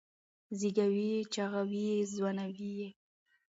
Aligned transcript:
زېږوي 0.59 1.05
یې 1.13 1.19
چاغوي 1.33 1.83
یې 1.91 1.99
ځوانوي 2.13 2.71
یې 2.79 2.89